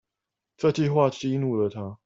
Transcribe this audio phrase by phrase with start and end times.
[0.57, 1.99] 這句話激怒了他